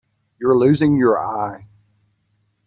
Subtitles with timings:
[0.39, 1.67] You're losing your eye.